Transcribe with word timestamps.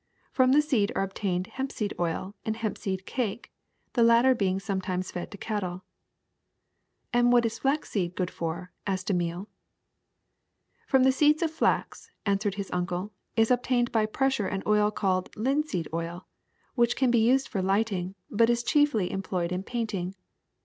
From 0.31 0.51
the 0.53 0.63
seed 0.63 0.91
are 0.95 1.03
obtained 1.03 1.45
hempseed 1.57 1.93
oil 1.99 2.33
and 2.43 2.55
hempseed 2.55 3.05
cake, 3.05 3.51
the 3.93 4.01
latter 4.01 4.33
being 4.33 4.59
sometimes 4.59 5.11
fed 5.11 5.29
to 5.29 5.37
cattle. 5.37 5.83
^^And 7.13 7.29
what 7.29 7.45
is 7.45 7.59
flaxseed 7.59 8.15
good 8.15 8.29
forV 8.31 8.69
asked 8.87 9.11
Emile. 9.11 9.47
*^From 10.89 11.03
the 11.03 11.11
seeds 11.11 11.43
of 11.43 11.51
flax," 11.51 12.09
an 12.25 12.39
swered 12.39 12.55
his 12.55 12.71
uncle, 12.71 13.13
''is 13.37 13.51
obtained 13.51 13.91
by 13.91 14.07
pressure 14.07 14.47
an 14.47 14.63
oil 14.65 14.89
called 14.89 15.29
linseed 15.37 15.87
oil, 15.93 16.13
Biossol^ng 16.21 16.21
plant 16.21 16.25
which 16.73 16.95
can 16.95 17.11
be 17.11 17.19
used 17.19 17.47
for 17.47 17.61
lighting, 17.61 18.15
but 18.31 18.45
llLr''''' 18.45 18.47
'''''^^ 18.47 18.49
is 18.53 18.63
chiefly 18.63 19.11
employed 19.11 19.51
in 19.51 19.61
painting. 19.61 20.15